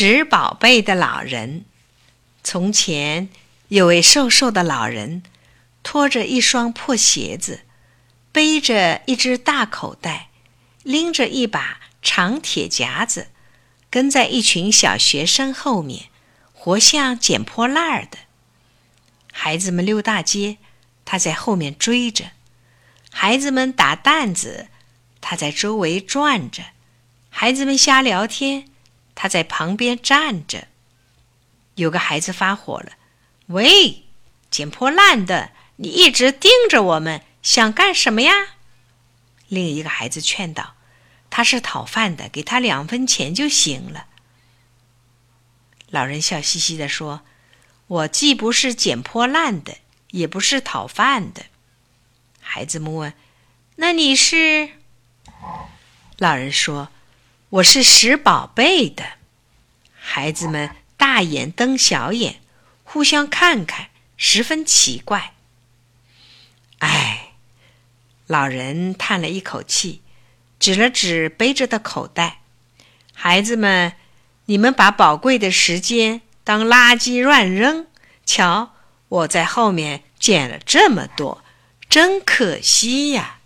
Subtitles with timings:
[0.00, 1.64] 拾宝贝的老人。
[2.44, 3.28] 从前
[3.66, 5.24] 有位瘦瘦的老人，
[5.82, 7.62] 拖着一双破鞋子，
[8.30, 10.28] 背着一只大口袋，
[10.84, 13.30] 拎着一把长铁夹子，
[13.90, 16.04] 跟在一群小学生后面，
[16.52, 18.18] 活像捡破烂儿的。
[19.32, 20.58] 孩子们溜大街，
[21.04, 22.26] 他在后面追着；
[23.10, 24.68] 孩子们打弹子，
[25.20, 26.62] 他在周围转着；
[27.30, 28.68] 孩子们瞎聊天。
[29.20, 30.68] 他在旁边站着。
[31.74, 32.92] 有个孩子发火了
[33.46, 34.04] ：“喂，
[34.48, 38.32] 捡破烂的，你一直盯着我们，想干什么呀？”
[39.48, 40.76] 另一个孩子劝道
[41.30, 44.06] ：“他是讨饭的，给他两分钱就行了。”
[45.90, 47.22] 老人笑嘻嘻地说
[47.88, 49.78] ：“我既不是捡破烂的，
[50.12, 51.46] 也不是讨饭的。”
[52.40, 53.12] 孩子们问
[53.76, 54.70] ：“那你是？”
[56.18, 56.90] 老人说。
[57.50, 59.02] 我是拾宝贝的，
[59.98, 62.42] 孩子们大眼瞪小眼，
[62.84, 65.32] 互相看看，十分奇怪。
[66.80, 67.32] 哎，
[68.26, 70.02] 老人叹了一口气，
[70.60, 72.40] 指了指背着的口袋
[73.16, 73.94] ：“孩子们，
[74.44, 77.86] 你们把宝贵的时间当垃圾乱扔，
[78.26, 78.74] 瞧，
[79.08, 81.42] 我在后面捡了这么多，
[81.88, 83.36] 真可惜呀。”